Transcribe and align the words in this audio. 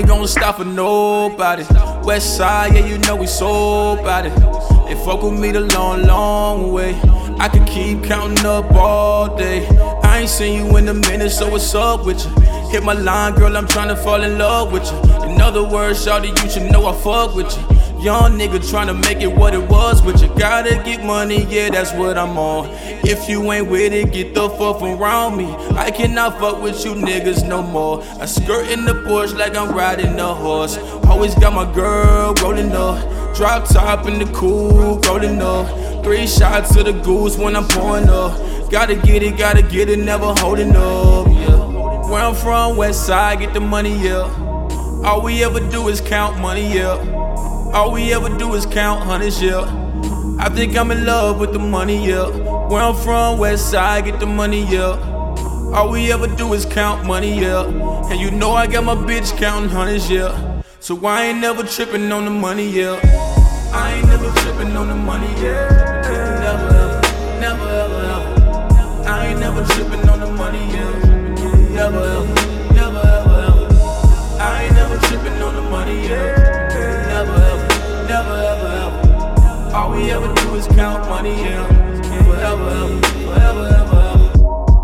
don't 0.00 0.26
stop 0.26 0.56
for 0.56 0.64
nobody. 0.64 1.64
West 2.02 2.36
side, 2.36 2.74
yeah, 2.74 2.86
you 2.86 2.96
know 2.98 3.16
we 3.16 3.26
so 3.26 3.98
about 3.98 4.24
it. 4.24 4.34
They 4.86 4.94
fuck 5.04 5.22
with 5.22 5.38
me 5.38 5.50
the 5.50 5.60
long, 5.60 6.04
long 6.04 6.72
way. 6.72 6.98
I 7.38 7.48
could 7.48 7.66
keep 7.66 8.02
counting 8.04 8.46
up 8.46 8.70
all 8.72 9.36
day. 9.36 9.66
I 10.02 10.20
ain't 10.20 10.30
seen 10.30 10.64
you 10.64 10.76
in 10.78 10.88
a 10.88 10.94
minute, 10.94 11.30
so 11.30 11.50
what's 11.50 11.74
up 11.74 12.06
with 12.06 12.24
you? 12.24 12.30
Hit 12.70 12.82
my 12.82 12.94
line, 12.94 13.34
girl, 13.34 13.54
I'm 13.54 13.66
tryna 13.66 14.02
fall 14.02 14.22
in 14.22 14.38
love 14.38 14.72
with 14.72 14.90
you. 14.90 15.11
Other 15.42 15.64
words, 15.64 16.06
shawty, 16.06 16.28
you 16.42 16.48
should 16.48 16.70
know 16.70 16.86
I 16.86 16.94
fuck 16.94 17.34
with 17.34 17.50
you. 17.56 18.02
Young 18.02 18.38
nigga 18.38 18.58
tryna 18.58 19.00
make 19.02 19.20
it 19.20 19.26
what 19.26 19.54
it 19.54 19.68
was, 19.68 20.00
but 20.00 20.22
you 20.22 20.28
gotta 20.38 20.76
get 20.84 21.04
money, 21.04 21.44
yeah, 21.46 21.68
that's 21.68 21.92
what 21.92 22.16
I'm 22.16 22.38
on. 22.38 22.68
If 23.04 23.28
you 23.28 23.50
ain't 23.52 23.68
with 23.68 23.92
it, 23.92 24.12
get 24.12 24.34
the 24.34 24.48
fuck 24.50 24.80
around 24.80 25.36
me. 25.36 25.52
I 25.76 25.90
cannot 25.90 26.38
fuck 26.38 26.62
with 26.62 26.84
you 26.84 26.94
niggas 26.94 27.46
no 27.46 27.60
more. 27.60 28.02
I 28.20 28.26
skirt 28.26 28.70
in 28.70 28.84
the 28.84 28.94
bush 28.94 29.32
like 29.32 29.56
I'm 29.56 29.72
riding 29.72 30.18
a 30.18 30.32
horse. 30.32 30.78
Always 31.06 31.34
got 31.34 31.52
my 31.52 31.70
girl 31.74 32.34
rolling 32.40 32.72
up. 32.72 33.36
Drop 33.36 33.66
top 33.68 34.06
in 34.06 34.20
the 34.20 34.26
cool, 34.32 35.00
rolling 35.00 35.42
up. 35.42 36.04
Three 36.04 36.28
shots 36.28 36.72
to 36.76 36.84
the 36.84 36.92
goose 36.92 37.36
when 37.36 37.56
I'm 37.56 37.66
pouring 37.66 38.08
up. 38.08 38.38
Gotta 38.70 38.94
get 38.94 39.24
it, 39.24 39.36
gotta 39.36 39.62
get 39.62 39.88
it, 39.88 39.98
never 39.98 40.32
holding 40.38 40.74
up, 40.76 41.26
yeah. 41.26 42.08
Where 42.08 42.22
I'm 42.22 42.34
from, 42.34 42.76
west 42.76 43.06
side, 43.06 43.40
get 43.40 43.52
the 43.54 43.60
money, 43.60 43.96
yeah. 44.02 44.51
All 45.04 45.20
we 45.20 45.42
ever 45.42 45.58
do 45.58 45.88
is 45.88 46.00
count 46.00 46.38
money, 46.38 46.74
yeah. 46.74 46.94
All 47.74 47.90
we 47.90 48.12
ever 48.14 48.28
do 48.38 48.54
is 48.54 48.66
count 48.66 49.02
hundreds, 49.02 49.42
yeah. 49.42 49.62
I 50.38 50.48
think 50.48 50.76
I'm 50.76 50.92
in 50.92 51.04
love 51.04 51.40
with 51.40 51.52
the 51.52 51.58
money, 51.58 52.06
yeah. 52.06 52.28
Where 52.68 52.80
I'm 52.80 52.94
from, 52.94 53.38
west 53.38 53.68
side, 53.68 54.04
get 54.04 54.20
the 54.20 54.26
money, 54.26 54.64
yeah. 54.64 54.94
All 55.74 55.90
we 55.90 56.12
ever 56.12 56.28
do 56.28 56.52
is 56.52 56.64
count 56.64 57.04
money, 57.04 57.40
yeah. 57.40 57.64
And 58.10 58.20
you 58.20 58.30
know 58.30 58.52
I 58.52 58.68
got 58.68 58.84
my 58.84 58.94
bitch 58.94 59.36
counting 59.36 59.70
hundreds, 59.70 60.08
yeah. 60.08 60.62
So 60.78 61.04
I 61.04 61.24
ain't 61.24 61.40
never 61.40 61.64
tripping 61.64 62.12
on 62.12 62.24
the 62.24 62.30
money, 62.30 62.70
yeah. 62.70 63.00
I 63.72 63.94
ain't 63.94 64.06
never 64.06 64.30
tripping 64.40 64.76
on 64.76 64.86
the 64.86 64.94
money, 64.94 65.32
yeah. 65.42 65.91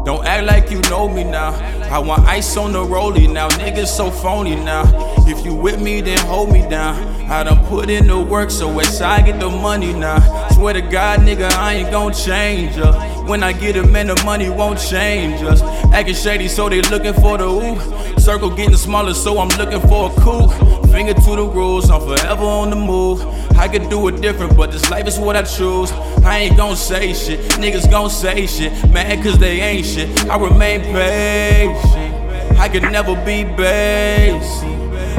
Don't 0.05 0.25
act 0.27 0.47
like 0.47 0.71
you 0.71 0.81
know 0.89 1.09
me 1.09 1.25
now. 1.25 1.53
I 1.91 1.99
want 1.99 2.27
ice 2.27 2.57
on 2.57 2.73
the 2.73 2.85
rollie 2.85 3.31
now. 3.31 3.49
Niggas 3.51 3.89
so 3.89 4.11
phony 4.11 4.57
now. 4.57 4.85
If 5.27 5.45
you 5.45 5.55
with 5.55 5.81
me, 5.81 6.01
then 6.01 6.19
hold 6.27 6.51
me 6.51 6.67
down. 6.69 6.97
I 7.31 7.45
done 7.45 7.65
put 7.67 7.91
in 7.91 8.07
the 8.07 8.19
work, 8.19 8.51
so 8.51 8.73
west 8.73 9.03
I 9.03 9.21
get 9.21 9.39
the 9.39 9.51
money 9.51 9.93
now. 9.93 10.49
Swear 10.49 10.75
to 10.75 10.81
God, 10.81 11.21
nigga, 11.21 11.51
I 11.53 11.75
ain't 11.75 11.91
gon' 11.91 12.15
change 12.15 12.79
up. 12.79 13.18
When 13.29 13.43
I 13.43 13.53
get 13.53 13.77
it, 13.77 13.85
man, 13.91 14.07
the 14.07 14.15
money 14.25 14.49
won't 14.49 14.79
change 14.79 15.43
us. 15.43 15.61
Acting 15.93 16.15
shady, 16.15 16.49
so 16.49 16.71
they 16.71 16.81
looking 16.81 17.13
for 17.13 17.37
the 17.37 17.45
ooh. 17.45 18.19
Circle 18.19 18.57
getting 18.57 18.75
smaller, 18.75 19.13
so 19.13 19.39
I'm 19.39 19.51
looking 19.59 19.87
for 19.87 20.11
a 20.11 20.15
coup. 20.15 20.49
Finger 20.89 21.13
to 21.13 21.37
the 21.37 21.45
rules, 21.45 21.91
I'm 21.91 22.01
forever 22.01 22.43
on 22.43 22.71
the 22.71 22.77
move. 22.77 23.21
I 23.59 23.69
could 23.69 23.91
do 23.91 24.09
it 24.09 24.23
different, 24.23 24.57
but 24.57 24.73
this 24.73 24.89
life 24.91 25.07
is 25.07 25.19
what 25.19 25.37
I 25.37 25.43
choose. 25.43 25.93
I 26.25 26.39
ain't 26.39 26.57
gon' 26.57 26.75
say 26.75 27.13
shit, 27.13 27.41
niggas 27.61 27.91
gon' 27.91 28.09
say 28.09 28.47
shit. 28.47 28.73
Mad 28.91 29.23
cause 29.23 29.39
they 29.39 29.61
ain't 29.61 29.85
shit. 29.85 30.27
I 30.31 30.39
remain 30.39 30.81
patient. 30.81 32.59
I 32.59 32.67
could 32.71 32.85
never 32.85 33.15
be 33.27 33.45
basic. 33.45 34.69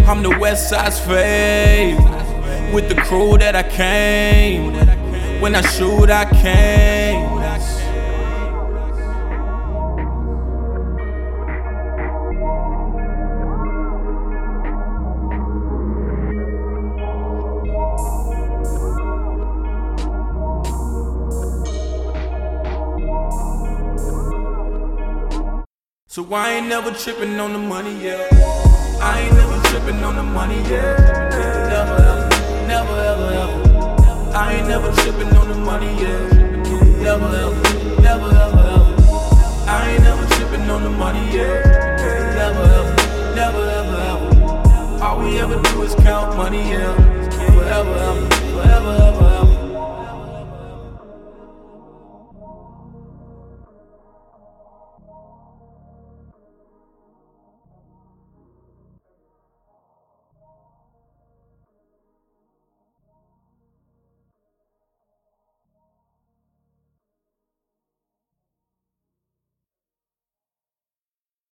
I'm 0.07 0.23
the 0.23 0.35
West 0.39 0.67
Side's 0.67 0.99
favorite. 0.99 2.73
With 2.73 2.89
the 2.89 2.95
crew 3.03 3.37
that 3.37 3.55
I 3.55 3.61
came. 3.61 4.73
When 5.41 5.53
I 5.53 5.61
shoot, 5.61 6.09
I 6.09 6.25
came. 6.25 7.38
So 26.19 26.35
I 26.35 26.55
ain't 26.55 26.67
never 26.67 26.91
tripping 26.91 27.39
on 27.39 27.53
the 27.53 27.59
money, 27.59 27.95
yeah. 28.03 28.27
I 29.01 29.21
ain't 29.21 29.35
never 29.35 29.57
tripping 29.69 30.03
on 30.03 30.17
the 30.17 30.23
money, 30.23 30.57
yeah. 30.69 30.97
Never 31.71 31.95
ever, 32.11 32.67
never 32.67 32.95
ever, 33.11 33.29
ever. 33.43 34.35
I 34.35 34.55
ain't 34.55 34.67
never 34.67 34.91
tripping 35.01 35.33
on 35.37 35.47
the 35.47 35.55
money, 35.55 35.87
yeah. 36.03 36.19
Never 37.07 37.25
ever, 37.43 38.01
never 38.01 38.29
ever, 38.35 38.63
ever. 38.75 38.95
I 39.65 39.91
ain't 39.91 40.03
never 40.03 40.25
tripping 40.35 40.69
on 40.69 40.83
the 40.83 40.89
money, 40.89 41.23
yeah. 41.33 41.63
Never 42.35 42.65
ever, 42.79 42.95
never 43.33 43.63
ever, 43.79 43.97
ever. 44.11 45.01
All 45.01 45.21
we 45.21 45.39
ever 45.39 45.61
do 45.61 45.83
is 45.83 45.95
count 46.03 46.35
money, 46.35 46.69
yeah. 46.69 46.95
Forever, 47.53 47.95
ever, 47.95 48.29
forever, 48.51 49.03
ever. 49.07 49.28